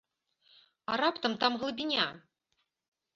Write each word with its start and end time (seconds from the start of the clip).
А 0.93 0.95
раптам 1.01 1.35
там 1.43 1.57
глыбіня? 1.65 2.07